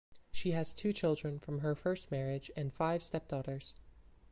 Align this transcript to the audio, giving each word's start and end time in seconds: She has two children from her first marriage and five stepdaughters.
She 0.31 0.49
has 0.53 0.73
two 0.73 0.93
children 0.93 1.37
from 1.37 1.59
her 1.59 1.75
first 1.75 2.09
marriage 2.09 2.49
and 2.55 2.73
five 2.73 3.03
stepdaughters. 3.03 3.75